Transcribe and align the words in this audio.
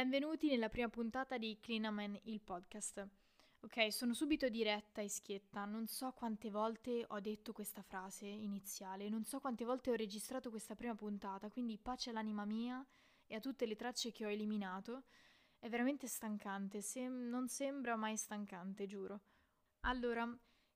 Benvenuti 0.00 0.48
nella 0.48 0.70
prima 0.70 0.88
puntata 0.88 1.36
di 1.36 1.58
Clean 1.60 1.92
Man, 1.92 2.18
il 2.22 2.40
podcast. 2.40 3.06
Ok, 3.60 3.92
sono 3.92 4.14
subito 4.14 4.48
diretta 4.48 5.02
e 5.02 5.10
schietta. 5.10 5.66
Non 5.66 5.88
so 5.88 6.12
quante 6.12 6.48
volte 6.48 7.04
ho 7.06 7.20
detto 7.20 7.52
questa 7.52 7.82
frase 7.82 8.24
iniziale, 8.24 9.10
non 9.10 9.24
so 9.24 9.40
quante 9.40 9.66
volte 9.66 9.90
ho 9.90 9.94
registrato 9.94 10.48
questa 10.48 10.74
prima 10.74 10.94
puntata, 10.94 11.50
quindi 11.50 11.76
pace 11.76 12.08
all'anima 12.08 12.46
mia 12.46 12.82
e 13.26 13.34
a 13.34 13.40
tutte 13.40 13.66
le 13.66 13.76
tracce 13.76 14.10
che 14.10 14.24
ho 14.24 14.30
eliminato. 14.30 15.02
È 15.58 15.68
veramente 15.68 16.06
stancante, 16.06 16.80
sem- 16.80 17.28
non 17.28 17.48
sembra 17.48 17.94
mai 17.94 18.16
stancante, 18.16 18.86
giuro. 18.86 19.20
Allora, 19.80 20.26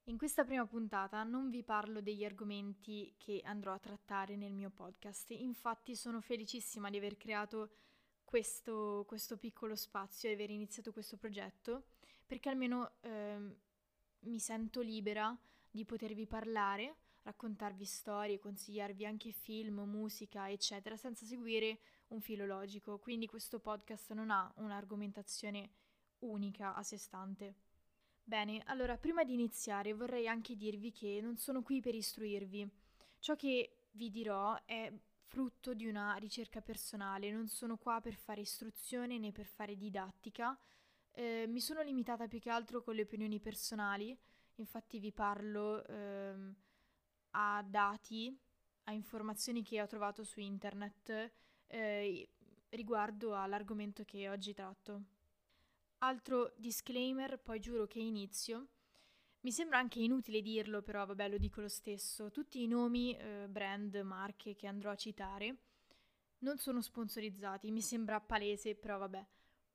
in 0.05 0.19
questa 0.19 0.45
prima 0.45 0.67
puntata 0.67 1.23
non 1.23 1.49
vi 1.49 1.63
parlo 1.63 2.03
degli 2.03 2.27
argomenti 2.27 3.15
che 3.17 3.41
andrò 3.43 3.73
a 3.73 3.79
trattare 3.79 4.37
nel 4.37 4.53
mio 4.53 4.69
podcast, 4.69 5.31
infatti 5.31 5.97
sono 5.97 6.21
felicissima 6.21 6.91
di 6.91 6.99
aver 6.99 7.17
creato 7.17 7.71
questo, 8.35 9.05
questo 9.07 9.37
piccolo 9.37 9.77
spazio 9.77 10.29
e 10.29 10.33
aver 10.33 10.51
iniziato 10.51 10.91
questo 10.91 11.17
progetto, 11.17 11.85
perché 12.27 12.49
almeno 12.49 12.95
eh, 13.03 13.39
mi 14.23 14.41
sento 14.41 14.81
libera 14.81 15.39
di 15.71 15.85
potervi 15.85 16.27
parlare, 16.27 16.97
raccontarvi 17.23 17.85
storie, 17.85 18.41
consigliarvi 18.41 19.07
anche 19.07 19.31
film, 19.31 19.83
musica, 19.83 20.51
eccetera, 20.51 20.97
senza 20.97 21.25
seguire 21.25 21.79
un 22.09 22.21
filo 22.21 22.45
logico. 22.45 22.99
Quindi 22.99 23.29
questo 23.29 23.61
podcast 23.61 24.11
non 24.15 24.33
ha 24.33 24.53
un'argomentazione 24.57 25.71
unica 26.23 26.75
a 26.75 26.83
sé 26.83 26.97
stante. 26.97 27.55
Bene, 28.25 28.65
allora 28.67 28.97
prima 28.97 29.23
di 29.23 29.35
iniziare 29.35 29.95
vorrei 29.95 30.27
anche 30.27 30.57
dirvi 30.57 30.91
che 30.91 31.21
non 31.23 31.37
sono 31.37 31.63
qui 31.63 31.81
per 31.81 31.95
istruirvi. 31.95 32.69
Ciò 33.21 33.37
che 33.37 33.77
vi 33.93 34.11
dirò 34.11 34.61
è 34.65 34.93
frutto 35.35 35.75
di 35.75 35.89
una 35.89 36.15
ricerca 36.15 36.61
personale, 36.61 37.33
non 37.33 37.49
sono 37.49 37.77
qua 37.77 38.01
per 38.01 38.15
fare 38.15 38.43
istruzione 38.43 39.19
né 39.19 39.33
per 39.33 39.47
fare 39.47 39.77
didattica. 39.77 40.57
Eh, 41.11 41.47
mi 41.49 41.61
sono 41.61 41.83
limitata 41.83 42.29
più 42.29 42.39
che 42.39 42.51
altro 42.51 42.85
con 42.85 42.95
le 42.95 43.03
opinioni 43.03 43.41
personali, 43.41 44.17
infatti 44.57 45.01
vi 45.01 45.11
parlo 45.11 45.85
eh, 45.87 46.55
a 47.31 47.65
dati, 47.67 48.39
a 48.85 48.93
informazioni 48.93 49.65
che 49.65 49.83
ho 49.83 49.89
trovato 49.89 50.23
su 50.23 50.39
internet 50.39 51.33
eh, 51.67 52.29
riguardo 52.69 53.35
all'argomento 53.35 54.05
che 54.05 54.29
oggi 54.29 54.55
tratto. 54.55 55.03
Altro 55.99 56.53
disclaimer, 56.57 57.41
poi 57.41 57.59
giuro 57.59 57.89
che 57.89 57.99
inizio. 57.99 58.69
Mi 59.45 59.53
sembra 59.53 59.77
anche 59.77 59.99
inutile 59.99 60.41
dirlo, 60.41 60.81
però 60.81 61.05
vabbè 61.05 61.29
lo 61.29 61.37
dico 61.37 61.61
lo 61.61 61.69
stesso. 61.69 62.31
Tutti 62.31 62.63
i 62.63 62.67
nomi, 62.67 63.15
eh, 63.15 63.47
brand, 63.47 63.95
marche 63.97 64.55
che 64.55 64.67
andrò 64.67 64.91
a 64.91 64.97
citare 64.97 65.57
non 66.39 66.57
sono 66.57 66.81
sponsorizzati, 66.81 67.71
mi 67.71 67.83
sembra 67.83 68.21
palese, 68.21 68.75
però 68.75 68.97
vabbè. 68.97 69.27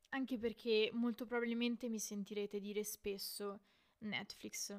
Anche 0.10 0.40
perché 0.40 0.90
molto 0.94 1.28
probabilmente 1.28 1.88
mi 1.88 2.00
sentirete 2.00 2.60
dire 2.60 2.84
spesso 2.84 3.60
Netflix. 4.00 4.76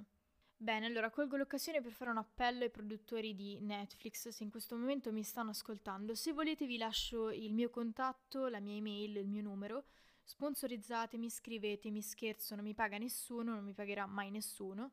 Bene, 0.56 0.86
allora 0.86 1.10
colgo 1.10 1.36
l'occasione 1.36 1.80
per 1.80 1.92
fare 1.92 2.10
un 2.10 2.18
appello 2.18 2.64
ai 2.64 2.70
produttori 2.70 3.36
di 3.36 3.60
Netflix, 3.60 4.28
se 4.28 4.42
in 4.42 4.50
questo 4.50 4.76
momento 4.76 5.12
mi 5.12 5.22
stanno 5.22 5.50
ascoltando. 5.50 6.16
Se 6.16 6.32
volete 6.32 6.66
vi 6.66 6.78
lascio 6.78 7.30
il 7.30 7.54
mio 7.54 7.70
contatto, 7.70 8.48
la 8.48 8.58
mia 8.58 8.74
email, 8.74 9.18
il 9.18 9.28
mio 9.28 9.42
numero 9.42 9.84
sponsorizzatemi, 10.30 11.28
scrivetemi, 11.28 12.00
scherzo, 12.02 12.54
non 12.54 12.64
mi 12.64 12.72
paga 12.72 12.98
nessuno, 12.98 13.54
non 13.54 13.64
mi 13.64 13.74
pagherà 13.74 14.06
mai 14.06 14.30
nessuno. 14.30 14.92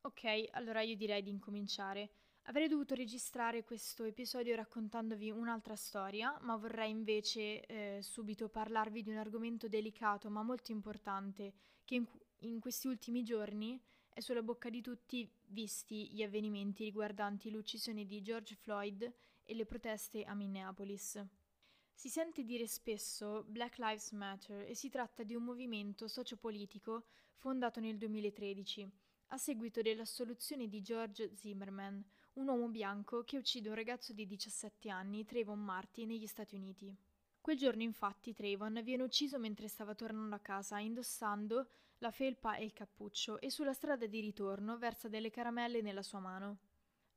Ok, 0.00 0.48
allora 0.52 0.80
io 0.80 0.96
direi 0.96 1.22
di 1.22 1.28
incominciare. 1.28 2.10
Avrei 2.44 2.66
dovuto 2.66 2.94
registrare 2.94 3.64
questo 3.64 4.04
episodio 4.04 4.56
raccontandovi 4.56 5.30
un'altra 5.30 5.76
storia, 5.76 6.38
ma 6.40 6.56
vorrei 6.56 6.90
invece 6.90 7.66
eh, 7.66 7.98
subito 8.00 8.48
parlarvi 8.48 9.02
di 9.02 9.10
un 9.10 9.18
argomento 9.18 9.68
delicato 9.68 10.30
ma 10.30 10.42
molto 10.42 10.72
importante 10.72 11.52
che 11.84 11.96
in, 11.96 12.06
in 12.38 12.60
questi 12.60 12.88
ultimi 12.88 13.22
giorni 13.22 13.78
è 14.08 14.20
sulla 14.20 14.42
bocca 14.42 14.70
di 14.70 14.80
tutti 14.80 15.30
visti 15.48 16.10
gli 16.12 16.22
avvenimenti 16.22 16.84
riguardanti 16.84 17.50
l'uccisione 17.50 18.06
di 18.06 18.22
George 18.22 18.54
Floyd 18.54 19.12
e 19.44 19.54
le 19.54 19.66
proteste 19.66 20.24
a 20.24 20.32
Minneapolis. 20.32 21.22
Si 22.00 22.08
sente 22.08 22.44
dire 22.44 22.66
spesso 22.66 23.44
Black 23.46 23.76
Lives 23.76 24.12
Matter 24.12 24.66
e 24.66 24.74
si 24.74 24.88
tratta 24.88 25.22
di 25.22 25.34
un 25.34 25.42
movimento 25.42 26.08
sociopolitico 26.08 27.04
fondato 27.36 27.78
nel 27.78 27.98
2013, 27.98 28.90
a 29.26 29.36
seguito 29.36 29.82
dell'assoluzione 29.82 30.66
di 30.66 30.80
George 30.80 31.34
Zimmerman, 31.34 32.02
un 32.32 32.48
uomo 32.48 32.68
bianco 32.68 33.22
che 33.24 33.36
uccide 33.36 33.68
un 33.68 33.74
ragazzo 33.74 34.14
di 34.14 34.24
17 34.24 34.88
anni, 34.88 35.26
Trayvon 35.26 35.62
Marty, 35.62 36.06
negli 36.06 36.26
Stati 36.26 36.54
Uniti. 36.54 36.90
Quel 37.38 37.58
giorno 37.58 37.82
infatti 37.82 38.32
Trayvon 38.32 38.80
viene 38.82 39.02
ucciso 39.02 39.38
mentre 39.38 39.68
stava 39.68 39.94
tornando 39.94 40.34
a 40.34 40.40
casa 40.40 40.78
indossando 40.78 41.68
la 41.98 42.10
felpa 42.10 42.56
e 42.56 42.64
il 42.64 42.72
cappuccio 42.72 43.38
e 43.38 43.50
sulla 43.50 43.74
strada 43.74 44.06
di 44.06 44.20
ritorno 44.20 44.78
versa 44.78 45.08
delle 45.08 45.28
caramelle 45.28 45.82
nella 45.82 46.00
sua 46.00 46.20
mano. 46.20 46.69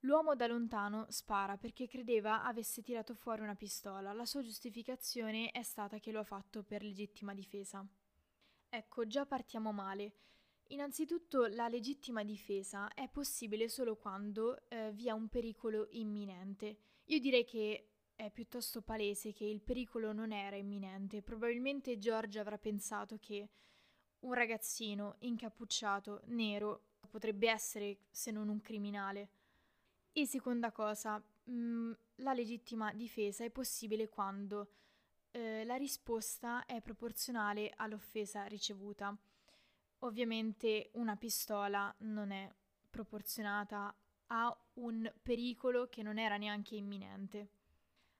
L'uomo 0.06 0.36
da 0.36 0.48
lontano 0.48 1.06
spara 1.10 1.58
perché 1.58 1.88
credeva 1.88 2.44
avesse 2.44 2.82
tirato 2.82 3.14
fuori 3.14 3.42
una 3.42 3.56
pistola. 3.56 4.12
La 4.12 4.26
sua 4.26 4.42
giustificazione 4.42 5.50
è 5.52 5.64
stata 5.64 6.00
che 6.00 6.12
lo 6.12 6.20
ha 6.20 6.26
fatto 6.26 6.62
per 6.62 6.84
legittima 6.84 7.34
difesa. 7.34 7.86
Ecco, 8.68 9.08
già 9.08 9.26
partiamo 9.26 9.72
male. 9.72 10.16
Innanzitutto 10.68 11.46
la 11.46 11.70
legittima 11.70 12.24
difesa 12.24 12.94
è 12.94 13.08
possibile 13.08 13.70
solo 13.70 13.96
quando 13.96 14.68
eh, 14.68 14.92
vi 14.92 15.08
è 15.08 15.12
un 15.12 15.30
pericolo 15.30 15.88
imminente. 15.92 16.78
Io 17.06 17.20
direi 17.20 17.46
che 17.46 17.92
è 18.14 18.30
piuttosto 18.30 18.82
palese 18.82 19.32
che 19.32 19.46
il 19.46 19.62
pericolo 19.62 20.12
non 20.12 20.34
era 20.34 20.58
imminente. 20.58 21.22
Probabilmente 21.22 21.98
George 21.98 22.40
avrà 22.40 22.58
pensato 22.58 23.18
che 23.20 23.50
un 24.20 24.34
ragazzino 24.34 25.16
incappucciato, 25.20 26.24
nero, 26.26 26.88
potrebbe 27.10 27.50
essere 27.50 28.00
se 28.10 28.32
non 28.32 28.50
un 28.50 28.60
criminale. 28.60 29.30
E 30.16 30.28
seconda 30.28 30.72
cosa, 30.72 31.18
mh, 31.18 31.52
mm, 31.52 31.92
la 32.18 32.34
legittima 32.34 32.94
difesa 32.94 33.44
è 33.44 33.50
possibile 33.50 34.10
quando 34.10 34.70
eh, 35.32 35.66
la 35.66 35.76
risposta 35.76 36.66
è 36.66 36.82
proporzionale 36.82 37.74
all'offesa 37.78 38.46
ricevuta. 38.46 39.18
Ovviamente 40.00 40.92
una 40.94 41.16
pistola 41.16 41.94
non 42.00 42.30
è 42.30 42.48
proporzionata 42.92 43.96
a 44.28 44.56
un 44.74 45.12
pericolo 45.22 45.88
che 45.90 46.04
non 46.04 46.20
era 46.20 46.38
neanche 46.38 46.76
imminente. 46.76 47.48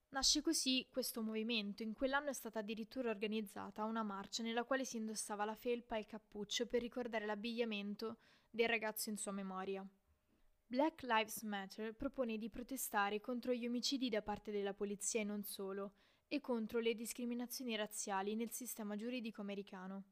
Nasce 0.08 0.42
così 0.42 0.88
questo 0.90 1.22
movimento. 1.22 1.84
In 1.84 1.92
quell'anno 1.92 2.30
è 2.30 2.32
stata 2.32 2.58
addirittura 2.58 3.10
organizzata 3.10 3.84
una 3.84 4.02
marcia 4.02 4.42
nella 4.42 4.64
quale 4.64 4.84
si 4.84 4.96
indossava 4.96 5.44
la 5.44 5.54
felpa 5.54 5.94
e 5.94 6.00
il 6.00 6.06
cappuccio 6.06 6.66
per 6.66 6.80
ricordare 6.80 7.24
l'abbigliamento 7.24 8.16
del 8.50 8.68
ragazzo 8.68 9.10
in 9.10 9.16
sua 9.16 9.32
memoria. 9.32 9.86
Black 10.66 11.02
Lives 11.02 11.42
Matter 11.42 11.94
propone 11.94 12.38
di 12.38 12.48
protestare 12.48 13.20
contro 13.20 13.52
gli 13.52 13.66
omicidi 13.66 14.08
da 14.08 14.22
parte 14.22 14.50
della 14.50 14.74
polizia 14.74 15.20
e 15.20 15.24
non 15.24 15.44
solo, 15.44 15.92
e 16.26 16.40
contro 16.40 16.80
le 16.80 16.94
discriminazioni 16.94 17.76
razziali 17.76 18.34
nel 18.34 18.50
sistema 18.50 18.96
giuridico 18.96 19.40
americano. 19.40 20.04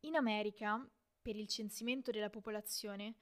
In 0.00 0.16
America, 0.16 0.86
per 1.22 1.36
il 1.36 1.46
censimento 1.46 2.10
della 2.10 2.30
popolazione, 2.30 3.14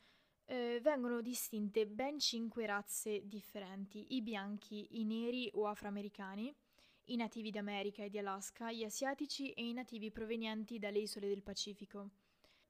eh, 0.47 0.81
vengono 0.83 1.21
distinte 1.21 1.87
ben 1.87 2.19
cinque 2.19 2.67
razze 2.67 3.27
differenti, 3.29 4.15
i 4.15 4.23
bianchi, 4.23 4.99
i 4.99 5.05
neri 5.05 5.49
o 5.55 5.67
afroamericani, 5.67 6.53
i 7.05 7.17
nativi 7.17 7.51
d'America 7.51 8.03
e 8.03 8.09
di 8.09 8.19
Alaska, 8.19 8.73
gli 8.73 8.85
asiatici 8.85 9.53
e 9.53 9.69
i 9.69 9.73
nativi 9.73 10.11
provenienti 10.11 10.79
dalle 10.79 10.99
isole 10.99 11.29
del 11.29 11.43
Pacifico. 11.43 12.11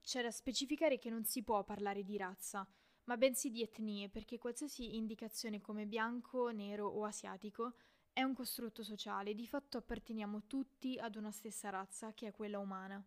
C'è 0.03 0.23
da 0.23 0.31
specificare 0.31 0.99
che 0.99 1.11
non 1.11 1.25
si 1.25 1.43
può 1.43 1.63
parlare 1.65 2.03
di 2.03 2.17
razza, 2.17 2.69
ma 3.11 3.17
bensì 3.17 3.51
di 3.51 3.61
etnie, 3.61 4.09
perché 4.09 4.39
qualsiasi 4.39 4.95
indicazione 4.95 5.61
come 5.61 5.85
bianco, 5.85 6.51
nero 6.51 6.87
o 6.87 7.05
asiatico 7.05 7.75
è 8.13 8.23
un 8.23 8.35
costrutto 8.35 8.85
sociale, 8.85 9.35
di 9.35 9.49
fatto 9.49 9.79
apparteniamo 9.79 10.47
tutti 10.47 10.97
ad 10.97 11.17
una 11.17 11.33
stessa 11.33 11.71
razza, 11.71 12.15
che 12.15 12.29
è 12.29 12.31
quella 12.31 12.61
umana. 12.61 13.05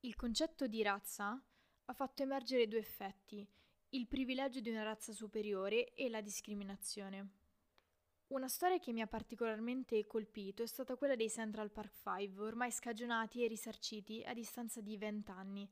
Il 0.00 0.14
concetto 0.14 0.66
di 0.66 0.82
razza 0.82 1.42
ha 1.86 1.92
fatto 1.94 2.22
emergere 2.22 2.68
due 2.68 2.80
effetti, 2.80 3.48
il 3.90 4.06
privilegio 4.06 4.60
di 4.60 4.68
una 4.68 4.82
razza 4.82 5.14
superiore 5.14 5.94
e 5.94 6.10
la 6.10 6.20
discriminazione. 6.20 7.28
Una 8.26 8.48
storia 8.48 8.78
che 8.78 8.92
mi 8.92 9.00
ha 9.00 9.06
particolarmente 9.06 10.06
colpito 10.06 10.62
è 10.62 10.66
stata 10.66 10.96
quella 10.96 11.16
dei 11.16 11.30
Central 11.30 11.70
Park 11.70 11.94
Five, 11.94 12.42
ormai 12.42 12.70
scagionati 12.70 13.42
e 13.42 13.48
risarciti 13.48 14.22
a 14.22 14.34
distanza 14.34 14.82
di 14.82 14.98
vent'anni, 14.98 15.66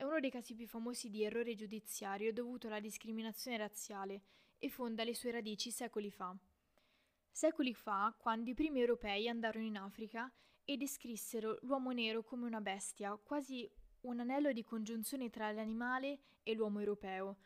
è 0.00 0.04
uno 0.04 0.18
dei 0.18 0.30
casi 0.30 0.54
più 0.54 0.66
famosi 0.66 1.10
di 1.10 1.24
errore 1.24 1.54
giudiziario 1.54 2.32
dovuto 2.32 2.68
alla 2.68 2.80
discriminazione 2.80 3.58
razziale 3.58 4.22
e 4.58 4.70
fonda 4.70 5.04
le 5.04 5.14
sue 5.14 5.30
radici 5.30 5.70
secoli 5.70 6.10
fa. 6.10 6.34
Secoli 7.30 7.74
fa, 7.74 8.16
quando 8.16 8.48
i 8.48 8.54
primi 8.54 8.80
europei 8.80 9.28
andarono 9.28 9.66
in 9.66 9.76
Africa 9.76 10.32
e 10.64 10.78
descrissero 10.78 11.58
l'uomo 11.60 11.90
nero 11.90 12.22
come 12.22 12.46
una 12.46 12.62
bestia, 12.62 13.14
quasi 13.22 13.70
un 14.02 14.20
anello 14.20 14.52
di 14.52 14.64
congiunzione 14.64 15.28
tra 15.28 15.52
l'animale 15.52 16.20
e 16.44 16.54
l'uomo 16.54 16.78
europeo. 16.78 17.36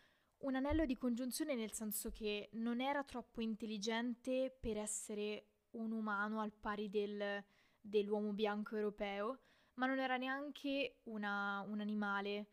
Un 0.44 0.54
anello 0.54 0.86
di 0.86 0.96
congiunzione 0.96 1.56
nel 1.56 1.72
senso 1.72 2.12
che 2.12 2.50
non 2.52 2.80
era 2.80 3.02
troppo 3.02 3.40
intelligente 3.40 4.56
per 4.60 4.76
essere 4.76 5.46
un 5.70 5.90
umano 5.90 6.38
al 6.38 6.52
pari 6.52 6.88
del, 6.88 7.44
dell'uomo 7.80 8.32
bianco 8.32 8.76
europeo, 8.76 9.40
ma 9.74 9.86
non 9.86 9.98
era 9.98 10.16
neanche 10.16 10.96
una, 11.04 11.64
un 11.68 11.80
animale 11.80 12.46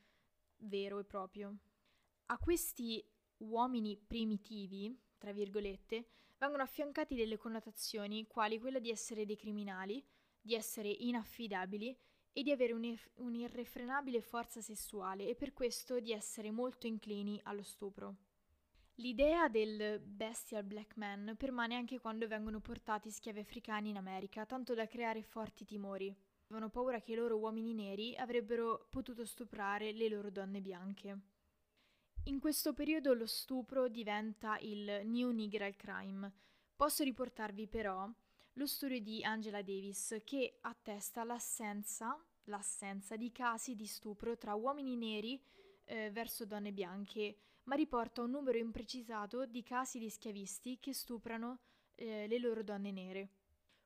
vero 0.58 1.00
e 1.00 1.04
proprio. 1.04 1.56
A 2.28 2.38
questi 2.38 3.04
uomini 3.38 3.98
primitivi, 3.98 4.98
tra 5.18 5.32
virgolette, 5.32 6.08
vengono 6.38 6.64
affiancati 6.64 7.16
delle 7.16 7.38
connotazioni 7.38 8.26
quali 8.28 8.60
quella 8.60 8.80
di 8.80 8.90
essere 8.90 9.26
dei 9.26 9.36
criminali, 9.36 10.04
di 10.42 10.56
essere 10.56 10.90
inaffidabili 10.90 11.96
e 12.34 12.44
di 12.44 12.52
avere 12.52 12.74
un'irrefrenabile 13.16 14.22
forza 14.22 14.62
sessuale 14.62 15.28
e 15.28 15.36
per 15.36 15.54
questo 15.54 16.00
di 16.00 16.12
essere 16.14 16.50
molto 16.50 16.88
inclini 16.88 17.40
allo 17.44 17.64
stupro. 17.64 18.16
L'idea 18.96 19.50
del 19.50 20.00
bestial 20.00 20.64
black 20.64 20.96
man 20.96 21.36
permane 21.38 21.76
anche 21.76 22.00
quando 22.00 22.28
vengono 22.28 22.60
portati 22.60 23.10
schiavi 23.10 23.40
africani 23.40 23.90
in 23.90 23.98
America, 23.98 24.46
tanto 24.46 24.74
da 24.74 24.88
creare 24.88 25.24
forti 25.24 25.66
timori. 25.66 26.16
Avevano 26.52 26.70
paura 26.70 27.00
che 27.00 27.14
i 27.14 27.16
loro 27.16 27.38
uomini 27.38 27.74
neri 27.74 28.14
avrebbero 28.18 28.86
potuto 28.90 29.24
stuprare 29.24 29.94
le 29.94 30.10
loro 30.10 30.30
donne 30.30 30.60
bianche. 30.60 31.18
In 32.26 32.42
questo 32.42 32.74
periodo 32.74 33.14
lo 33.14 33.26
stupro 33.26 33.88
diventa 33.88 34.58
il 34.60 35.04
new 35.06 35.32
negral 35.32 35.78
crime. 35.78 36.30
Posso 36.76 37.06
riportarvi 37.06 37.68
però 37.68 38.06
lo 38.56 38.66
studio 38.68 39.00
di 39.00 39.24
Angela 39.24 39.62
Davis 39.62 40.20
che 40.26 40.58
attesta 40.60 41.24
l'assenza, 41.24 42.22
l'assenza 42.44 43.16
di 43.16 43.32
casi 43.32 43.78
di 43.78 43.86
stupro 43.86 44.38
tra 44.38 44.54
uomini 44.54 44.98
neri 44.98 45.42
eh, 45.86 46.12
verso 46.12 46.46
donne 46.46 46.74
bianche, 46.74 47.38
ma 47.64 47.76
riporta 47.76 48.24
un 48.24 48.32
numero 48.32 48.58
imprecisato 48.58 49.46
di 49.46 49.64
casi 49.64 50.00
di 50.00 50.10
schiavisti 50.10 50.80
che 50.82 50.94
stuprano 50.94 51.60
eh, 51.96 52.28
le 52.28 52.40
loro 52.40 52.62
donne 52.62 52.92
nere. 52.92 53.30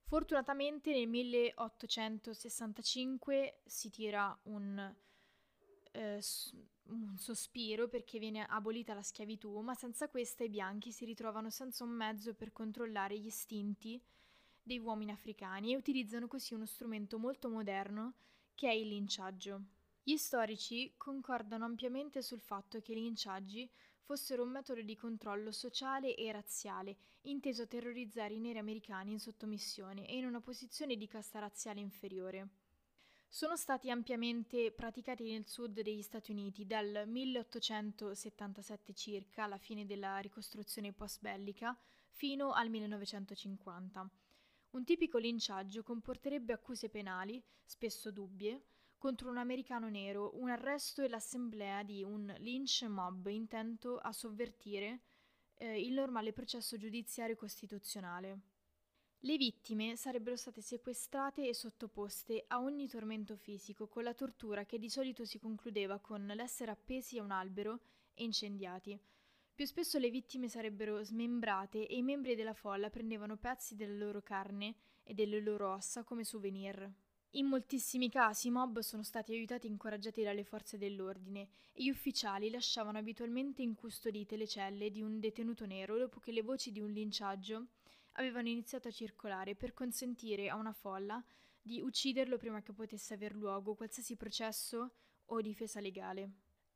Fortunatamente 0.07 0.94
nel 0.94 1.07
1865 1.07 3.62
si 3.66 3.90
tira 3.90 4.38
un, 4.44 4.96
eh, 5.92 6.22
un 6.84 7.18
sospiro 7.18 7.88
perché 7.88 8.19
viene 8.19 8.46
abolita 8.46 8.94
la 8.94 9.02
schiavitù, 9.02 9.62
ma 9.62 9.74
senza 9.74 10.07
questa 10.07 10.44
i 10.44 10.50
bianchi 10.50 10.92
si 10.92 11.06
ritrovano 11.06 11.50
senza 11.50 11.84
un 11.84 11.90
mezzo 11.90 12.36
per 12.36 12.52
controllare 12.52 13.18
gli 13.18 13.25
istinti 13.25 14.00
dei 14.62 14.78
uomini 14.78 15.10
africani 15.12 15.74
e 15.74 15.75
utilizzano 15.75 16.28
così 16.28 16.54
uno 16.54 16.68
strumento 16.68 17.18
molto 17.18 17.50
moderno 17.50 18.13
che 18.54 18.69
è 18.69 18.74
il 18.74 18.90
linciaggio. 18.90 19.60
Gli 20.04 20.18
storici 20.18 20.94
concordano 20.98 21.66
ampiamente 21.66 22.22
sul 22.22 22.42
fatto 22.42 22.80
che 22.80 22.92
i 22.92 23.01
linciaggi 23.01 23.68
fossero 24.06 24.44
un 24.44 24.52
metodo 24.52 24.81
di 24.81 24.96
controllo 24.96 25.52
sociale 25.52 26.16
e 26.16 26.31
razziale 26.31 26.96
inteso 27.22 27.63
a 27.63 27.66
terrorizzare 27.66 28.36
i 28.36 28.40
neri 28.40 28.60
americani 28.60 29.12
in 29.12 29.19
sottomissione 29.19 30.07
e 30.07 30.16
in 30.16 30.25
una 30.25 30.42
posizione 30.42 30.96
di 30.96 31.07
casta 31.07 31.40
razziale 31.40 31.80
inferiore. 31.80 32.50
Sono 33.28 33.57
stati 33.57 33.90
ampiamente 33.90 34.72
praticati 34.72 35.30
nel 35.30 35.48
sud 35.48 35.81
degli 35.81 36.04
Stati 36.04 36.31
Uniti 36.31 36.68
dal 36.68 37.04
1877 37.07 38.94
circa, 38.94 39.44
alla 39.44 39.57
fine 39.57 39.86
della 39.86 40.19
ricostruzione 40.19 40.94
post-bellica, 40.94 41.75
fino 42.12 42.54
al 42.54 42.69
1950. 42.69 44.10
Un 44.69 44.84
tipico 44.84 45.18
linciaggio 45.18 45.81
comporterebbe 45.84 46.54
accuse 46.54 46.90
penali, 46.90 47.44
spesso 47.63 48.12
dubbie, 48.12 48.62
contro 48.97 49.30
un 49.30 49.38
americano 49.38 49.89
nero, 49.89 50.31
un 50.36 50.50
arresto 50.50 51.01
e 51.01 51.09
l'assemblea 51.09 51.83
di 51.83 52.03
un 52.03 52.33
lynch 52.39 52.83
mob 52.83 53.27
intento 53.27 53.97
a 53.97 54.12
sovvertire 54.12 55.01
eh, 55.56 55.81
il 55.81 55.94
normale 55.94 56.33
processo 56.33 56.77
giudiziario 56.77 57.36
costituzionale. 57.36 58.39
Le 59.19 59.38
vittime 59.38 59.95
sarebbero 59.95 60.36
state 60.36 60.62
sequestrate 60.62 61.47
e 61.47 61.53
sottoposte 61.53 62.45
a 62.47 62.59
ogni 62.59 62.88
tormento 62.88 63.36
fisico, 63.36 63.88
con 63.88 64.03
la 64.03 64.13
tortura 64.13 64.65
che 64.65 64.77
di 64.77 64.89
solito 64.89 65.25
si 65.25 65.39
concludeva 65.39 66.00
con 66.00 66.25
l'essere 66.25 66.71
appesi 66.71 67.18
a 67.18 67.24
un 67.24 67.31
albero 67.31 67.80
e 68.13 68.24
incendiati, 68.24 69.00
più 69.56 69.65
spesso 69.65 69.98
le 70.00 70.09
vittime 70.09 70.50
sarebbero 70.50 71.01
smembrate 71.01 71.88
e 71.88 71.95
i 71.95 72.01
membri 72.01 72.36
della 72.36 72.53
folla 72.53 72.89
prendevano 72.89 73.38
pezzi 73.38 73.77
della 73.77 73.95
loro 73.95 74.21
carne 74.21 74.75
e 75.01 75.13
delle 75.13 75.39
loro 75.39 75.71
ossa 75.71 76.03
come 76.03 76.25
souvenir. 76.25 76.91
In 77.36 77.48
moltissimi 77.48 78.10
casi 78.10 78.48
i 78.48 78.52
mob 78.52 78.80
sono 78.80 79.04
stati 79.04 79.34
aiutati 79.34 79.68
e 79.68 79.70
incoraggiati 79.70 80.24
dalle 80.24 80.46
forze 80.46 80.78
dell'ordine 80.78 81.50
e 81.74 81.84
gli 81.84 81.90
ufficiali 81.90 82.50
lasciavano 82.50 82.98
abitualmente 82.98 83.62
incustodite 83.62 84.38
le 84.38 84.48
celle 84.48 84.90
di 84.90 85.02
un 85.02 85.20
detenuto 85.20 85.66
nero 85.66 85.98
dopo 85.98 86.22
che 86.22 86.32
le 86.32 86.42
voci 86.42 86.72
di 86.72 86.80
un 86.80 86.92
linciaggio 86.92 87.68
avevano 88.14 88.48
iniziato 88.48 88.88
a 88.88 88.92
circolare 88.92 89.54
per 89.54 89.74
consentire 89.74 90.48
a 90.48 90.56
una 90.56 90.72
folla 90.72 91.22
di 91.62 91.82
ucciderlo 91.82 92.38
prima 92.38 92.62
che 92.62 92.72
potesse 92.72 93.16
aver 93.16 93.36
luogo 93.36 93.76
qualsiasi 93.76 94.16
processo 94.16 94.94
o 95.26 95.42
difesa 95.42 95.82
legale. 95.82 96.30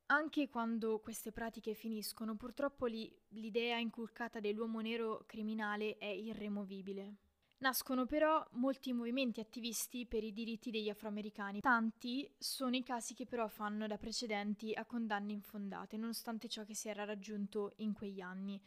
Anche 0.07 0.49
quando 0.49 0.99
queste 0.99 1.31
pratiche 1.31 1.73
finiscono, 1.73 2.35
purtroppo 2.35 2.85
li, 2.85 3.09
l'idea 3.29 3.77
inculcata 3.77 4.41
dell'uomo 4.41 4.81
nero 4.81 5.23
criminale 5.25 5.97
è 5.97 6.07
irremovibile. 6.07 7.28
Nascono 7.61 8.05
però 8.05 8.45
molti 8.51 8.93
movimenti 8.93 9.41
attivisti 9.41 10.05
per 10.05 10.23
i 10.23 10.31
diritti 10.31 10.71
degli 10.71 10.87
afroamericani. 10.87 11.59
Tanti 11.59 12.29
sono 12.37 12.75
i 12.77 12.83
casi 12.83 13.13
che 13.13 13.25
però 13.25 13.49
fanno 13.49 13.85
da 13.85 13.97
precedenti 13.97 14.73
a 14.73 14.85
condanne 14.85 15.33
infondate, 15.33 15.97
nonostante 15.97 16.47
ciò 16.47 16.63
che 16.63 16.73
si 16.73 16.87
era 16.87 17.03
raggiunto 17.03 17.73
in 17.77 17.93
quegli 17.93 18.21
anni, 18.21 18.61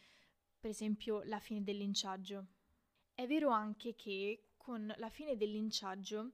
per 0.60 0.70
esempio 0.70 1.22
la 1.22 1.38
fine 1.38 1.62
del 1.62 1.78
linciaggio. 1.78 2.46
È 3.14 3.26
vero 3.26 3.48
anche 3.48 3.94
che 3.94 4.50
con 4.58 4.92
la 4.98 5.08
fine 5.08 5.36
del 5.36 5.50
linciaggio, 5.50 6.32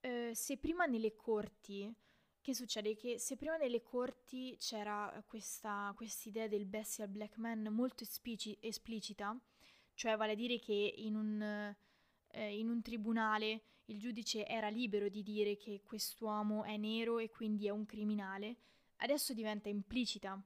eh, 0.00 0.30
se 0.32 0.56
prima 0.58 0.86
nelle 0.86 1.16
corti 1.16 1.92
che 2.40 2.54
succede? 2.54 2.94
Che 2.94 3.18
se 3.18 3.36
prima 3.36 3.56
nelle 3.56 3.80
corti 3.80 4.54
c'era 4.58 5.24
questa 5.26 5.94
idea 6.24 6.46
del 6.46 6.66
bestial 6.66 7.08
black 7.08 7.38
man 7.38 7.62
molto 7.70 8.04
esplici- 8.04 8.58
esplicita, 8.60 9.34
cioè 9.94 10.16
vale 10.16 10.32
a 10.32 10.36
dire 10.36 10.58
che 10.58 10.94
in 10.96 11.16
un, 11.16 11.74
eh, 12.28 12.58
in 12.58 12.68
un 12.68 12.82
tribunale 12.82 13.62
il 13.86 13.98
giudice 13.98 14.46
era 14.46 14.68
libero 14.68 15.08
di 15.08 15.22
dire 15.22 15.56
che 15.56 15.82
quest'uomo 15.82 16.64
è 16.64 16.76
nero 16.76 17.18
e 17.18 17.28
quindi 17.30 17.66
è 17.66 17.70
un 17.70 17.84
criminale, 17.84 18.56
adesso 18.96 19.34
diventa 19.34 19.68
implicita, 19.68 20.40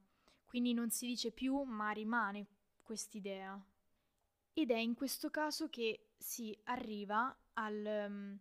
quindi 0.44 0.72
non 0.72 0.90
si 0.90 1.06
dice 1.06 1.30
più 1.30 1.62
ma 1.62 1.90
rimane 1.90 2.46
quest'idea. 2.82 3.60
Ed 4.52 4.70
è 4.70 4.78
in 4.78 4.94
questo 4.94 5.30
caso 5.30 5.68
che 5.68 6.08
si 6.16 6.56
arriva 6.64 7.36
al, 7.52 8.06
um, 8.08 8.38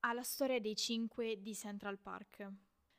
alla 0.00 0.22
storia 0.22 0.60
dei 0.60 0.76
cinque 0.76 1.40
di 1.40 1.54
Central 1.54 1.98
Park. 1.98 2.52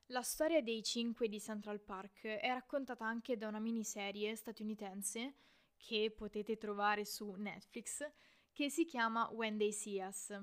La 0.07 0.23
storia 0.23 0.63
dei 0.63 0.81
cinque 0.81 1.27
di 1.27 1.39
Central 1.39 1.79
Park 1.79 2.25
è 2.25 2.47
raccontata 2.47 3.05
anche 3.05 3.37
da 3.37 3.47
una 3.47 3.59
miniserie 3.59 4.35
statunitense 4.35 5.35
che 5.79 6.13
potete 6.15 6.57
trovare 6.57 7.05
su 7.05 7.31
Netflix 7.31 8.07
che 8.51 8.69
si 8.69 8.85
chiama 8.85 9.29
When 9.31 9.57
They 9.57 9.71
See 9.71 10.05
Us 10.05 10.39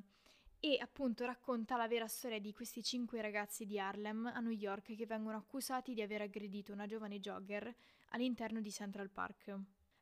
e 0.59 0.79
appunto 0.81 1.25
racconta 1.25 1.77
la 1.77 1.87
vera 1.87 2.09
storia 2.09 2.41
di 2.41 2.53
questi 2.53 2.83
cinque 2.83 3.21
ragazzi 3.21 3.67
di 3.67 3.79
Harlem 3.79 4.27
a 4.27 4.41
New 4.41 4.51
York 4.51 4.97
che 4.97 5.07
vengono 5.07 5.37
accusati 5.37 5.95
di 5.95 6.03
aver 6.03 6.23
aggredito 6.23 6.73
una 6.73 6.87
giovane 6.87 7.21
jogger 7.21 7.73
all'interno 8.11 8.61
di 8.61 8.73
Central 8.73 9.11
Park. 9.11 9.55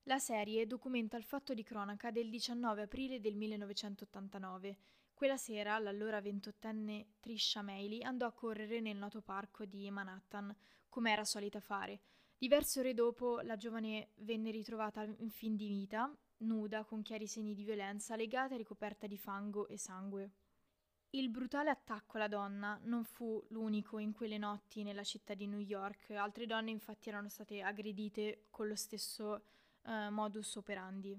La 0.04 0.18
serie 0.18 0.66
documenta 0.66 1.16
il 1.16 1.24
fatto 1.24 1.52
di 1.52 1.62
cronaca 1.62 2.10
del 2.10 2.30
19 2.30 2.82
aprile 2.82 3.20
del 3.20 3.34
1989 3.34 4.78
quella 5.14 5.36
sera 5.36 5.78
l'allora 5.78 6.20
ventottenne 6.20 7.14
Trisha 7.20 7.62
Meili 7.62 8.02
andò 8.02 8.26
a 8.26 8.32
correre 8.32 8.80
nel 8.80 8.96
noto 8.96 9.22
parco 9.22 9.64
di 9.64 9.88
Manhattan, 9.88 10.54
come 10.88 11.12
era 11.12 11.24
solita 11.24 11.60
fare. 11.60 12.00
Diverse 12.36 12.80
ore 12.80 12.94
dopo 12.94 13.40
la 13.40 13.56
giovane 13.56 14.10
venne 14.16 14.50
ritrovata 14.50 15.02
in 15.02 15.30
fin 15.30 15.56
di 15.56 15.66
vita, 15.66 16.14
nuda, 16.38 16.84
con 16.84 17.02
chiari 17.02 17.26
segni 17.26 17.54
di 17.54 17.64
violenza, 17.64 18.16
legata 18.16 18.54
e 18.54 18.58
ricoperta 18.58 19.06
di 19.06 19.16
fango 19.16 19.66
e 19.68 19.78
sangue. 19.78 20.30
Il 21.10 21.28
brutale 21.28 21.70
attacco 21.70 22.16
alla 22.16 22.26
donna 22.26 22.78
non 22.82 23.04
fu 23.04 23.42
l'unico 23.50 23.98
in 23.98 24.12
quelle 24.12 24.36
notti 24.36 24.82
nella 24.82 25.04
città 25.04 25.34
di 25.34 25.46
New 25.46 25.60
York, 25.60 26.10
altre 26.10 26.44
donne 26.44 26.72
infatti 26.72 27.08
erano 27.08 27.28
state 27.28 27.62
aggredite 27.62 28.46
con 28.50 28.66
lo 28.66 28.74
stesso 28.74 29.44
uh, 29.82 30.10
modus 30.10 30.56
operandi. 30.56 31.16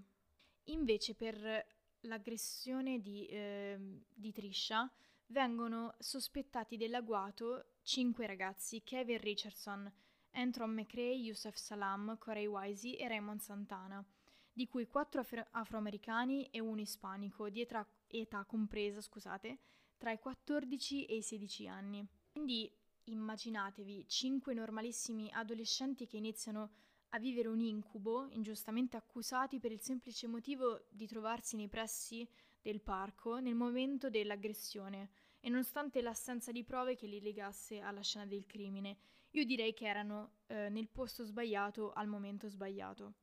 Invece 0.65 1.15
per 1.15 1.65
l'aggressione 2.01 2.99
di, 2.99 3.25
eh, 3.27 4.03
di 4.13 4.31
Trisha 4.33 4.91
vengono 5.27 5.95
sospettati 5.97 6.75
dell'agguato 6.75 7.75
cinque 7.81 8.27
ragazzi, 8.27 8.83
Kevin 8.83 9.19
Richardson, 9.19 9.91
Antron 10.35 10.71
McRae, 10.71 11.15
Youssef 11.15 11.55
Salam, 11.55 12.17
Corey 12.17 12.45
Wisey 12.45 12.93
e 12.93 13.07
Raymond 13.07 13.39
Santana, 13.39 14.05
di 14.51 14.67
cui 14.67 14.87
quattro 14.87 15.21
afro- 15.21 15.47
afroamericani 15.51 16.47
e 16.51 16.59
uno 16.59 16.81
ispanico, 16.81 17.49
di 17.49 17.61
età, 17.61 17.87
età 18.07 18.43
compresa, 18.45 19.01
scusate, 19.01 19.59
tra 19.97 20.11
i 20.11 20.19
14 20.19 21.05
e 21.05 21.15
i 21.15 21.21
16 21.21 21.67
anni. 21.67 22.07
Quindi 22.31 22.71
immaginatevi 23.05 24.07
cinque 24.07 24.53
normalissimi 24.53 25.31
adolescenti 25.31 26.05
che 26.05 26.17
iniziano 26.17 26.71
a 27.09 27.19
vivere 27.19 27.47
un 27.47 27.61
incubo, 27.61 28.27
ingiustamente 28.29 28.97
accusati 28.97 29.59
per 29.59 29.71
il 29.71 29.79
semplice 29.79 30.27
motivo 30.27 30.85
di 30.89 31.07
trovarsi 31.07 31.55
nei 31.55 31.69
pressi 31.69 32.27
del 32.61 32.81
parco 32.81 33.39
nel 33.39 33.55
momento 33.55 34.09
dell'aggressione 34.09 35.09
e 35.39 35.49
nonostante 35.49 36.01
l'assenza 36.01 36.51
di 36.51 36.63
prove 36.63 36.95
che 36.95 37.07
li 37.07 37.21
legasse 37.21 37.79
alla 37.79 38.01
scena 38.01 38.25
del 38.25 38.45
crimine, 38.45 38.97
io 39.35 39.43
direi 39.43 39.73
che 39.73 39.85
erano 39.85 40.37
eh, 40.47 40.69
nel 40.69 40.87
posto 40.87 41.23
sbagliato 41.25 41.91
al 41.91 42.07
momento 42.07 42.47
sbagliato. 42.47 43.15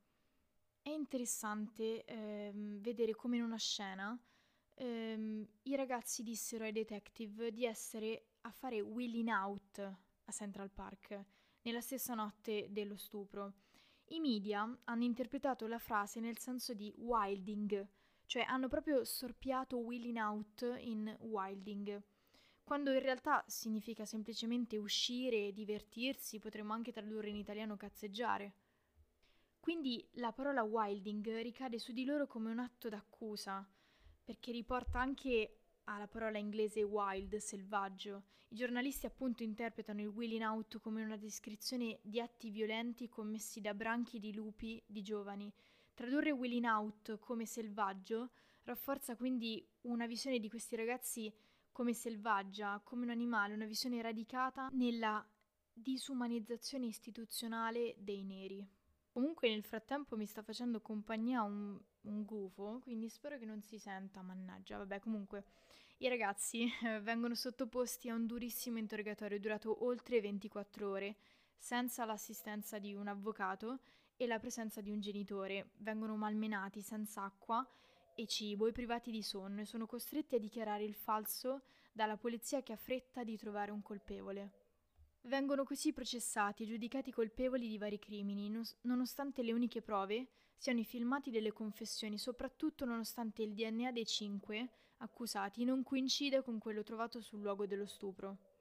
È 0.81 0.89
interessante 0.89 2.05
ehm, 2.05 2.79
vedere 2.81 3.15
come 3.15 3.37
in 3.37 3.43
una 3.43 3.57
scena 3.57 4.17
ehm, 4.75 5.47
i 5.63 5.75
ragazzi 5.75 6.21
dissero 6.21 6.65
ai 6.65 6.71
detective 6.71 7.51
di 7.51 7.65
essere 7.65 8.25
a 8.41 8.51
fare 8.51 8.79
wheeling 8.81 9.29
out 9.29 9.79
a 9.79 10.31
Central 10.31 10.69
Park 10.69 11.19
nella 11.63 11.81
stessa 11.81 12.13
notte 12.13 12.67
dello 12.69 12.97
stupro. 12.97 13.53
I 14.09 14.19
media 14.19 14.69
hanno 14.83 15.03
interpretato 15.03 15.65
la 15.65 15.79
frase 15.79 16.19
nel 16.19 16.37
senso 16.37 16.73
di 16.73 16.93
wilding, 16.97 17.87
cioè 18.27 18.43
hanno 18.43 18.67
proprio 18.67 19.03
storpiato 19.03 19.77
wheeling 19.77 20.17
out 20.17 20.77
in 20.79 21.15
wilding, 21.21 22.03
quando 22.63 22.91
in 22.91 22.99
realtà 22.99 23.43
significa 23.47 24.05
semplicemente 24.05 24.77
uscire, 24.77 25.51
divertirsi, 25.51 26.39
potremmo 26.39 26.73
anche 26.73 26.91
tradurre 26.91 27.29
in 27.29 27.35
italiano 27.35 27.75
cazzeggiare. 27.75 28.53
Quindi 29.59 30.05
la 30.13 30.31
parola 30.31 30.63
wilding 30.63 31.41
ricade 31.41 31.79
su 31.79 31.91
di 31.91 32.05
loro 32.05 32.27
come 32.27 32.51
un 32.51 32.59
atto 32.59 32.89
d'accusa, 32.89 33.65
perché 34.23 34.51
riporta 34.51 34.99
anche 34.99 35.57
alla 35.85 36.07
parola 36.07 36.37
inglese 36.37 36.83
wild, 36.83 37.35
selvaggio. 37.37 38.23
I 38.49 38.55
giornalisti 38.55 39.05
appunto 39.05 39.43
interpretano 39.43 40.01
il 40.01 40.07
wheeling 40.07 40.43
out 40.43 40.79
come 40.79 41.03
una 41.03 41.17
descrizione 41.17 41.99
di 42.01 42.19
atti 42.19 42.49
violenti 42.49 43.09
commessi 43.09 43.61
da 43.61 43.73
branchi 43.73 44.19
di 44.19 44.33
lupi 44.33 44.81
di 44.85 45.01
giovani. 45.01 45.51
Tradurre 45.93 46.31
wheeling 46.31 46.65
out 46.65 47.19
come 47.19 47.45
selvaggio 47.45 48.31
rafforza 48.63 49.15
quindi 49.15 49.65
una 49.81 50.07
visione 50.07 50.39
di 50.39 50.49
questi 50.49 50.75
ragazzi 50.75 51.33
come 51.73 51.93
selvaggia, 51.93 52.79
come 52.83 53.03
un 53.03 53.09
animale, 53.09 53.53
una 53.53 53.65
visione 53.65 54.01
radicata 54.01 54.69
nella 54.71 55.25
disumanizzazione 55.73 56.85
istituzionale 56.85 57.95
dei 57.97 58.23
neri. 58.23 58.65
Comunque 59.09 59.49
nel 59.49 59.63
frattempo 59.63 60.15
mi 60.15 60.25
sta 60.25 60.41
facendo 60.41 60.79
compagnia 60.81 61.41
un, 61.41 61.77
un 62.01 62.23
gufo, 62.23 62.79
quindi 62.81 63.09
spero 63.09 63.37
che 63.37 63.45
non 63.45 63.61
si 63.61 63.77
senta, 63.77 64.21
mannaggia. 64.21 64.77
Vabbè, 64.77 64.99
comunque 64.99 65.45
i 65.97 66.07
ragazzi 66.07 66.71
eh, 66.83 66.99
vengono 67.01 67.35
sottoposti 67.35 68.09
a 68.09 68.15
un 68.15 68.25
durissimo 68.25 68.77
interrogatorio 68.77 69.39
durato 69.39 69.83
oltre 69.85 70.21
24 70.21 70.89
ore, 70.89 71.15
senza 71.57 72.05
l'assistenza 72.05 72.77
di 72.77 72.93
un 72.93 73.07
avvocato 73.07 73.79
e 74.15 74.27
la 74.27 74.39
presenza 74.39 74.81
di 74.81 74.91
un 74.91 74.99
genitore. 74.99 75.71
Vengono 75.77 76.15
malmenati 76.15 76.81
senza 76.81 77.23
acqua 77.23 77.67
e 78.15 78.25
cibo 78.27 78.67
e 78.67 78.71
privati 78.71 79.11
di 79.11 79.21
sonno 79.21 79.61
e 79.61 79.65
sono 79.65 79.85
costretti 79.85 80.35
a 80.35 80.39
dichiarare 80.39 80.83
il 80.83 80.93
falso 80.93 81.63
dalla 81.91 82.17
polizia 82.17 82.63
che 82.63 82.73
ha 82.73 82.77
fretta 82.77 83.23
di 83.23 83.37
trovare 83.37 83.71
un 83.71 83.81
colpevole. 83.81 84.51
Vengono 85.21 85.63
così 85.63 85.93
processati 85.93 86.63
e 86.63 86.65
giudicati 86.65 87.11
colpevoli 87.11 87.67
di 87.67 87.77
vari 87.77 87.97
crimini, 87.97 88.51
nonostante 88.81 89.41
le 89.41 89.53
uniche 89.53 89.81
prove 89.81 90.27
siano 90.57 90.79
i 90.79 90.85
filmati 90.85 91.31
delle 91.31 91.53
confessioni, 91.53 92.17
soprattutto 92.17 92.85
nonostante 92.85 93.41
il 93.41 93.53
DNA 93.53 93.91
dei 93.91 94.05
cinque 94.05 94.69
accusati 94.97 95.63
non 95.63 95.83
coincide 95.83 96.41
con 96.41 96.59
quello 96.59 96.83
trovato 96.83 97.21
sul 97.21 97.41
luogo 97.41 97.65
dello 97.65 97.85
stupro. 97.85 98.52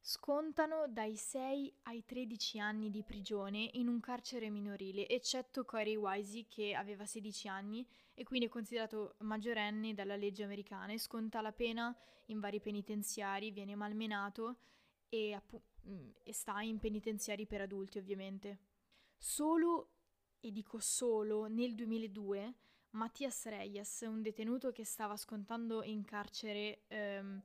Scontano 0.00 0.86
dai 0.88 1.16
6 1.16 1.74
ai 1.84 2.04
13 2.04 2.58
anni 2.60 2.90
di 2.90 3.02
prigione 3.02 3.68
in 3.74 3.88
un 3.88 4.00
carcere 4.00 4.48
minorile, 4.48 5.08
eccetto 5.08 5.64
Corey 5.64 5.96
Wisey 5.96 6.46
che 6.48 6.74
aveva 6.74 7.04
16 7.04 7.48
anni 7.48 7.86
e 8.14 8.24
quindi 8.24 8.46
è 8.46 8.48
considerato 8.48 9.16
maggiorenne 9.18 9.94
dalla 9.94 10.16
legge 10.16 10.44
americana 10.44 10.92
e 10.92 10.98
sconta 10.98 11.40
la 11.40 11.52
pena 11.52 11.94
in 12.26 12.40
vari 12.40 12.60
penitenziari, 12.60 13.50
viene 13.50 13.74
malmenato 13.74 14.56
e 15.08 15.34
appunto 15.34 15.76
Mm, 15.88 16.10
e 16.22 16.32
sta 16.34 16.60
in 16.60 16.78
penitenziari 16.78 17.46
per 17.46 17.62
adulti 17.62 17.98
ovviamente. 17.98 18.58
Solo, 19.16 19.92
e 20.40 20.52
dico 20.52 20.78
solo, 20.80 21.46
nel 21.46 21.74
2002 21.74 22.54
Mattias 22.90 23.46
Reyes, 23.46 24.00
un 24.02 24.22
detenuto 24.22 24.70
che 24.70 24.84
stava 24.84 25.16
scontando 25.16 25.82
in 25.82 26.04
carcere 26.04 26.82
ehm, 26.88 27.42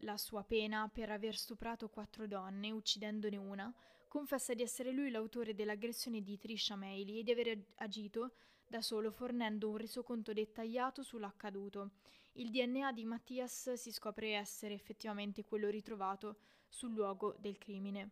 la 0.00 0.16
sua 0.16 0.42
pena 0.44 0.88
per 0.92 1.10
aver 1.10 1.36
stuprato 1.36 1.88
quattro 1.88 2.26
donne, 2.26 2.70
uccidendone 2.70 3.36
una, 3.36 3.72
confessa 4.08 4.54
di 4.54 4.62
essere 4.62 4.92
lui 4.92 5.10
l'autore 5.10 5.54
dell'aggressione 5.54 6.22
di 6.22 6.38
Trisha 6.38 6.76
Meili 6.76 7.18
e 7.18 7.22
di 7.22 7.30
aver 7.30 7.58
agito 7.76 8.32
da 8.66 8.80
solo 8.82 9.10
fornendo 9.10 9.70
un 9.70 9.76
resoconto 9.76 10.32
dettagliato 10.32 11.02
sull'accaduto. 11.02 11.90
Il 12.32 12.50
DNA 12.50 12.92
di 12.92 13.04
Mattias 13.04 13.72
si 13.74 13.92
scopre 13.92 14.34
essere 14.34 14.74
effettivamente 14.74 15.44
quello 15.44 15.68
ritrovato 15.68 16.38
sul 16.68 16.92
luogo 16.92 17.34
del 17.38 17.58
crimine. 17.58 18.10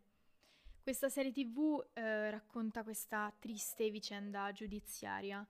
Questa 0.83 1.09
serie 1.09 1.33
tv 1.33 1.83
eh, 1.93 2.31
racconta 2.31 2.83
questa 2.83 3.35
triste 3.39 3.91
vicenda 3.91 4.53
giudiziaria 4.53 5.47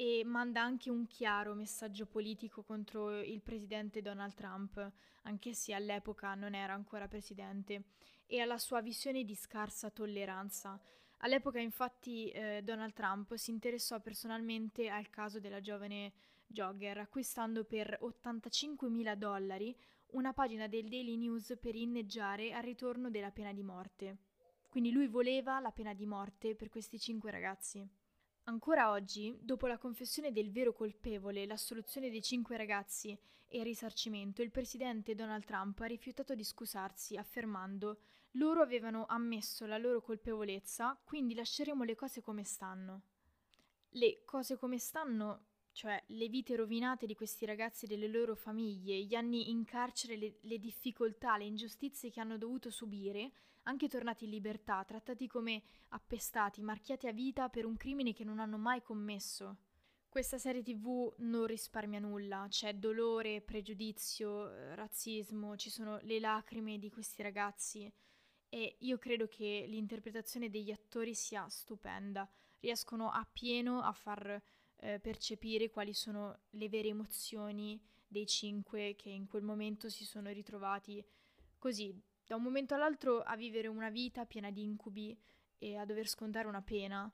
e 0.00 0.22
manda 0.24 0.62
anche 0.62 0.90
un 0.90 1.08
chiaro 1.08 1.54
messaggio 1.54 2.06
politico 2.06 2.62
contro 2.62 3.20
il 3.20 3.40
presidente 3.40 4.00
Donald 4.00 4.32
Trump, 4.34 4.92
anche 5.22 5.54
se 5.54 5.74
all'epoca 5.74 6.36
non 6.36 6.54
era 6.54 6.72
ancora 6.72 7.08
presidente, 7.08 7.82
e 8.26 8.38
alla 8.38 8.58
sua 8.58 8.80
visione 8.80 9.24
di 9.24 9.34
scarsa 9.34 9.90
tolleranza. 9.90 10.80
All'epoca 11.16 11.58
infatti 11.58 12.30
eh, 12.30 12.60
Donald 12.62 12.92
Trump 12.92 13.34
si 13.34 13.50
interessò 13.50 13.98
personalmente 13.98 14.88
al 14.88 15.10
caso 15.10 15.40
della 15.40 15.60
giovane 15.60 16.12
jogger, 16.46 16.98
acquistando 16.98 17.64
per 17.64 17.98
85 18.00 18.88
mila 18.88 19.16
dollari 19.16 19.76
una 20.10 20.32
pagina 20.32 20.68
del 20.68 20.88
Daily 20.88 21.16
News 21.16 21.56
per 21.60 21.74
inneggiare 21.74 22.52
al 22.52 22.62
ritorno 22.62 23.10
della 23.10 23.32
pena 23.32 23.52
di 23.52 23.64
morte. 23.64 24.18
Quindi 24.68 24.92
lui 24.92 25.08
voleva 25.08 25.58
la 25.58 25.72
pena 25.72 25.92
di 25.92 26.06
morte 26.06 26.54
per 26.54 26.68
questi 26.68 27.00
cinque 27.00 27.32
ragazzi. 27.32 28.06
Ancora 28.48 28.90
oggi, 28.92 29.36
dopo 29.42 29.66
la 29.66 29.76
confessione 29.76 30.32
del 30.32 30.50
vero 30.50 30.72
colpevole, 30.72 31.44
l'assoluzione 31.44 32.08
dei 32.08 32.22
cinque 32.22 32.56
ragazzi 32.56 33.10
e 33.46 33.58
il 33.58 33.62
risarcimento, 33.62 34.40
il 34.40 34.50
presidente 34.50 35.14
Donald 35.14 35.44
Trump 35.44 35.78
ha 35.80 35.84
rifiutato 35.84 36.34
di 36.34 36.42
scusarsi, 36.42 37.18
affermando 37.18 37.98
loro 38.32 38.62
avevano 38.62 39.04
ammesso 39.06 39.66
la 39.66 39.76
loro 39.76 40.00
colpevolezza, 40.00 40.98
quindi 41.04 41.34
lasceremo 41.34 41.84
le 41.84 41.94
cose 41.94 42.22
come 42.22 42.42
stanno. 42.42 43.02
Le 43.90 44.22
cose 44.24 44.56
come 44.56 44.78
stanno 44.78 45.44
cioè 45.78 46.02
le 46.06 46.28
vite 46.28 46.56
rovinate 46.56 47.06
di 47.06 47.14
questi 47.14 47.46
ragazzi 47.46 47.84
e 47.84 47.88
delle 47.88 48.08
loro 48.08 48.34
famiglie, 48.34 49.00
gli 49.04 49.14
anni 49.14 49.50
in 49.50 49.64
carcere, 49.64 50.16
le, 50.16 50.38
le, 50.40 50.58
difficoltà, 50.58 51.36
le 51.36 51.44
ingiustizie 51.44 52.10
che 52.10 52.18
hanno 52.18 52.36
dovuto 52.36 52.68
subire, 52.68 53.30
anche 53.68 53.86
tornati 53.86 54.24
in 54.24 54.30
libertà, 54.30 54.82
trattati 54.84 55.26
come 55.26 55.62
appestati, 55.88 56.62
marchiati 56.62 57.06
a 57.06 57.12
vita 57.12 57.48
per 57.50 57.66
un 57.66 57.76
crimine 57.76 58.14
che 58.14 58.24
non 58.24 58.40
hanno 58.40 58.56
mai 58.56 58.82
commesso. 58.82 59.58
Questa 60.08 60.38
serie 60.38 60.62
tv 60.62 61.12
non 61.18 61.44
risparmia 61.44 61.98
nulla, 61.98 62.46
c'è 62.48 62.74
dolore, 62.74 63.42
pregiudizio, 63.42 64.50
eh, 64.50 64.74
razzismo, 64.74 65.56
ci 65.56 65.68
sono 65.68 65.98
le 66.02 66.18
lacrime 66.18 66.78
di 66.78 66.90
questi 66.90 67.22
ragazzi 67.22 67.92
e 68.48 68.76
io 68.78 68.96
credo 68.96 69.28
che 69.28 69.66
l'interpretazione 69.68 70.48
degli 70.48 70.70
attori 70.70 71.14
sia 71.14 71.46
stupenda, 71.50 72.26
riescono 72.60 73.10
a 73.10 73.28
pieno 73.30 73.82
a 73.82 73.92
far 73.92 74.42
eh, 74.76 74.98
percepire 74.98 75.68
quali 75.68 75.92
sono 75.92 76.38
le 76.50 76.68
vere 76.70 76.88
emozioni 76.88 77.78
dei 78.06 78.26
cinque 78.26 78.96
che 78.96 79.10
in 79.10 79.26
quel 79.26 79.42
momento 79.42 79.90
si 79.90 80.06
sono 80.06 80.30
ritrovati 80.30 81.04
così, 81.58 81.94
da 82.28 82.36
un 82.36 82.42
momento 82.42 82.74
all'altro 82.74 83.22
a 83.22 83.36
vivere 83.36 83.68
una 83.68 83.88
vita 83.88 84.26
piena 84.26 84.50
di 84.50 84.62
incubi 84.62 85.18
e 85.56 85.78
a 85.78 85.86
dover 85.86 86.06
scontare 86.06 86.46
una 86.46 86.60
pena 86.60 87.10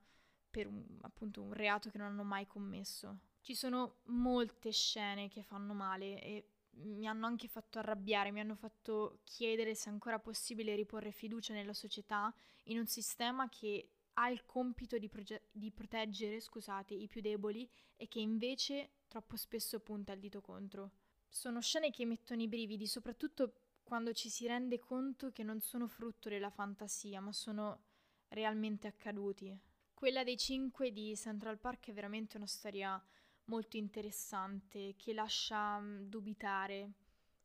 per 0.50 0.66
un, 0.66 0.84
appunto 1.02 1.40
un 1.40 1.52
reato 1.52 1.88
che 1.88 1.98
non 1.98 2.08
hanno 2.08 2.24
mai 2.24 2.48
commesso. 2.48 3.18
Ci 3.40 3.54
sono 3.54 3.98
molte 4.06 4.72
scene 4.72 5.28
che 5.28 5.44
fanno 5.44 5.72
male 5.72 6.20
e 6.20 6.48
mi 6.82 7.06
hanno 7.06 7.26
anche 7.26 7.46
fatto 7.46 7.78
arrabbiare, 7.78 8.32
mi 8.32 8.40
hanno 8.40 8.56
fatto 8.56 9.20
chiedere 9.22 9.76
se 9.76 9.88
è 9.88 9.92
ancora 9.92 10.18
possibile 10.18 10.74
riporre 10.74 11.12
fiducia 11.12 11.54
nella 11.54 11.74
società 11.74 12.34
in 12.64 12.78
un 12.78 12.86
sistema 12.86 13.48
che 13.48 13.90
ha 14.14 14.28
il 14.30 14.44
compito 14.44 14.98
di, 14.98 15.08
proge- 15.08 15.46
di 15.52 15.70
proteggere 15.70 16.40
scusate, 16.40 16.92
i 16.92 17.06
più 17.06 17.20
deboli 17.20 17.70
e 17.94 18.08
che 18.08 18.18
invece 18.18 18.90
troppo 19.06 19.36
spesso 19.36 19.78
punta 19.78 20.12
il 20.12 20.18
dito 20.18 20.40
contro. 20.40 20.90
Sono 21.28 21.60
scene 21.60 21.90
che 21.90 22.04
mettono 22.04 22.42
i 22.42 22.48
brividi, 22.48 22.88
soprattutto 22.88 23.52
quando 23.84 24.12
ci 24.12 24.30
si 24.30 24.46
rende 24.46 24.80
conto 24.80 25.30
che 25.30 25.42
non 25.42 25.60
sono 25.60 25.86
frutto 25.86 26.28
della 26.28 26.50
fantasia, 26.50 27.20
ma 27.20 27.32
sono 27.32 27.82
realmente 28.28 28.88
accaduti. 28.88 29.56
Quella 29.92 30.24
dei 30.24 30.36
cinque 30.36 30.90
di 30.90 31.14
Central 31.16 31.58
Park 31.58 31.90
è 31.90 31.92
veramente 31.92 32.36
una 32.36 32.46
storia 32.46 33.00
molto 33.44 33.76
interessante 33.76 34.94
che 34.96 35.12
lascia 35.12 35.78
mm, 35.78 36.02
dubitare, 36.04 36.92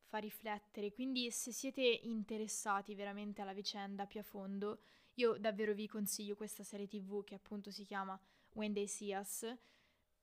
fa 0.06 0.18
riflettere, 0.18 0.92
quindi 0.92 1.30
se 1.30 1.52
siete 1.52 1.82
interessati 1.82 2.96
veramente 2.96 3.42
alla 3.42 3.54
vicenda 3.54 4.08
più 4.08 4.20
a 4.20 4.24
fondo, 4.24 4.80
io 5.16 5.38
davvero 5.38 5.74
vi 5.74 5.88
consiglio 5.88 6.36
questa 6.36 6.64
serie 6.64 6.88
tv 6.88 7.24
che 7.24 7.36
appunto 7.36 7.70
si 7.72 7.84
chiama 7.84 8.20
When 8.54 8.74
They 8.74 8.88
See 8.88 9.16
Us. 9.16 9.46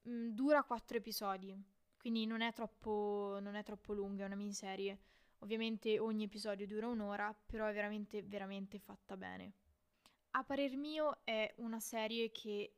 Mm, 0.08 0.30
dura 0.30 0.62
quattro 0.64 0.96
episodi, 0.96 1.56
quindi 1.98 2.26
non 2.26 2.40
è 2.40 2.52
troppo, 2.52 3.38
non 3.40 3.54
è 3.54 3.62
troppo 3.62 3.92
lunga, 3.92 4.22
è 4.22 4.26
una 4.26 4.36
miniserie. 4.36 4.98
Ovviamente 5.46 6.00
ogni 6.00 6.24
episodio 6.24 6.66
dura 6.66 6.88
un'ora, 6.88 7.32
però 7.46 7.66
è 7.66 7.72
veramente, 7.72 8.20
veramente 8.24 8.80
fatta 8.80 9.16
bene. 9.16 9.52
A 10.32 10.42
parer 10.42 10.76
mio 10.76 11.20
è 11.22 11.54
una 11.58 11.78
serie 11.78 12.32
che 12.32 12.74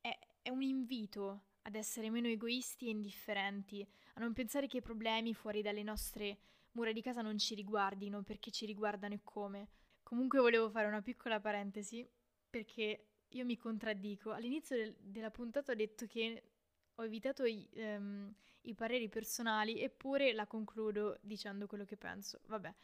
è, 0.00 0.18
è 0.40 0.48
un 0.48 0.62
invito 0.62 1.42
ad 1.60 1.74
essere 1.74 2.08
meno 2.08 2.28
egoisti 2.28 2.86
e 2.86 2.92
indifferenti, 2.92 3.86
a 4.14 4.20
non 4.20 4.32
pensare 4.32 4.68
che 4.68 4.78
i 4.78 4.80
problemi 4.80 5.34
fuori 5.34 5.60
dalle 5.60 5.82
nostre 5.82 6.38
mura 6.72 6.92
di 6.92 7.02
casa 7.02 7.20
non 7.20 7.36
ci 7.36 7.54
riguardino 7.54 8.22
perché 8.22 8.50
ci 8.50 8.64
riguardano 8.64 9.12
e 9.12 9.20
come. 9.22 9.68
Comunque 10.02 10.40
volevo 10.40 10.70
fare 10.70 10.86
una 10.86 11.02
piccola 11.02 11.40
parentesi 11.40 12.08
perché 12.48 13.08
io 13.28 13.44
mi 13.44 13.58
contraddico. 13.58 14.32
All'inizio 14.32 14.76
del, 14.76 14.96
della 14.98 15.30
puntata 15.30 15.72
ho 15.72 15.74
detto 15.74 16.06
che 16.06 16.42
ho 16.94 17.04
evitato 17.04 17.44
i, 17.44 17.68
um, 17.74 18.34
i 18.66 18.74
pareri 18.74 19.08
personali, 19.08 19.80
eppure 19.80 20.32
la 20.32 20.46
concludo 20.46 21.18
dicendo 21.20 21.66
quello 21.66 21.84
che 21.84 21.96
penso. 21.96 22.40
Vabbè, 22.46 22.74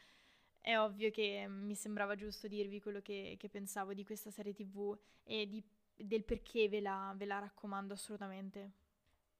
è 0.60 0.78
ovvio 0.78 1.10
che 1.10 1.46
mi 1.48 1.74
sembrava 1.74 2.14
giusto 2.14 2.48
dirvi 2.48 2.80
quello 2.80 3.00
che, 3.00 3.36
che 3.38 3.48
pensavo 3.48 3.94
di 3.94 4.04
questa 4.04 4.30
serie 4.30 4.54
TV 4.54 4.96
e 5.24 5.48
di, 5.48 5.62
del 5.94 6.24
perché 6.24 6.68
ve 6.68 6.80
la, 6.80 7.12
ve 7.16 7.26
la 7.26 7.38
raccomando 7.40 7.94
assolutamente. 7.94 8.72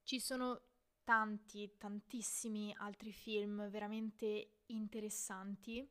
Ci 0.03 0.19
sono 0.19 0.61
tanti, 1.05 1.77
tantissimi 1.79 2.75
altri 2.79 3.13
film 3.13 3.69
veramente 3.71 4.49
interessanti 4.67 5.89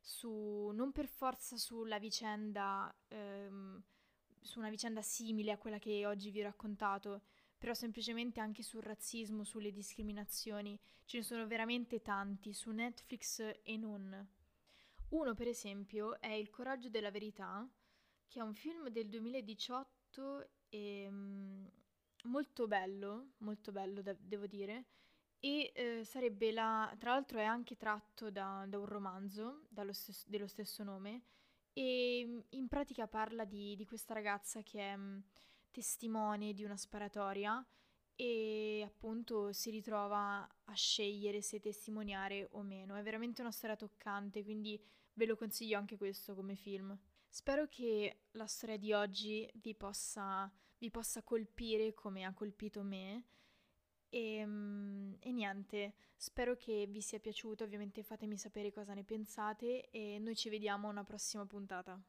su, 0.00 0.70
non 0.72 0.92
per 0.92 1.08
forza 1.08 1.56
sulla 1.56 1.98
vicenda, 1.98 2.94
ehm, 3.08 3.82
su 4.40 4.58
una 4.58 4.70
vicenda 4.70 5.02
simile 5.02 5.52
a 5.52 5.58
quella 5.58 5.78
che 5.78 6.06
oggi 6.06 6.30
vi 6.30 6.40
ho 6.40 6.44
raccontato, 6.44 7.22
però 7.58 7.74
semplicemente 7.74 8.40
anche 8.40 8.62
sul 8.62 8.82
razzismo, 8.82 9.44
sulle 9.44 9.72
discriminazioni. 9.72 10.78
Ce 11.04 11.18
ne 11.18 11.22
sono 11.22 11.46
veramente 11.46 12.02
tanti 12.02 12.52
su 12.52 12.70
Netflix 12.70 13.40
e 13.62 13.76
non. 13.76 14.28
Uno, 15.10 15.34
per 15.34 15.48
esempio, 15.48 16.20
è 16.20 16.32
Il 16.32 16.50
coraggio 16.50 16.88
della 16.88 17.10
verità, 17.10 17.68
che 18.28 18.40
è 18.40 18.42
un 18.42 18.54
film 18.54 18.88
del 18.88 19.08
2018 19.08 20.48
e 20.68 21.06
um, 21.08 21.70
molto 22.24 22.66
bello, 22.66 23.32
molto 23.38 23.72
bello 23.72 24.02
da- 24.02 24.16
devo 24.18 24.46
dire, 24.46 24.86
e 25.38 25.72
eh, 25.74 26.04
sarebbe 26.04 26.50
la... 26.50 26.92
tra 26.98 27.12
l'altro 27.12 27.38
è 27.38 27.44
anche 27.44 27.76
tratto 27.76 28.30
da, 28.30 28.64
da 28.68 28.78
un 28.78 28.86
romanzo 28.86 29.66
stes- 29.92 30.26
dello 30.26 30.46
stesso 30.46 30.82
nome 30.82 31.22
e 31.72 32.44
in 32.48 32.68
pratica 32.68 33.06
parla 33.06 33.44
di, 33.44 33.76
di 33.76 33.84
questa 33.84 34.14
ragazza 34.14 34.62
che 34.62 34.80
è 34.80 34.98
testimone 35.76 36.54
di 36.54 36.64
una 36.64 36.78
sparatoria 36.78 37.62
e 38.14 38.82
appunto 38.82 39.52
si 39.52 39.68
ritrova 39.68 40.48
a 40.64 40.72
scegliere 40.72 41.42
se 41.42 41.60
testimoniare 41.60 42.48
o 42.52 42.62
meno. 42.62 42.94
È 42.96 43.02
veramente 43.02 43.42
una 43.42 43.50
storia 43.50 43.76
toccante, 43.76 44.42
quindi 44.42 44.82
ve 45.12 45.26
lo 45.26 45.36
consiglio 45.36 45.76
anche 45.76 45.98
questo 45.98 46.34
come 46.34 46.54
film. 46.54 46.98
Spero 47.28 47.68
che 47.68 48.22
la 48.32 48.46
storia 48.46 48.78
di 48.78 48.94
oggi 48.94 49.46
vi 49.56 49.74
possa, 49.74 50.50
vi 50.78 50.90
possa 50.90 51.22
colpire 51.22 51.92
come 51.92 52.24
ha 52.24 52.32
colpito 52.32 52.82
me. 52.82 53.24
E, 54.08 54.36
ehm, 54.36 55.16
e, 55.20 55.30
niente, 55.30 55.94
spero 56.16 56.56
che 56.56 56.86
vi 56.88 57.02
sia 57.02 57.20
piaciuto, 57.20 57.64
ovviamente 57.64 58.02
fatemi 58.02 58.38
sapere 58.38 58.72
cosa 58.72 58.94
ne 58.94 59.04
pensate 59.04 59.90
e 59.90 60.18
noi 60.20 60.36
ci 60.36 60.48
vediamo 60.48 60.88
a 60.88 60.90
una 60.90 61.04
prossima 61.04 61.44
puntata. 61.44 62.02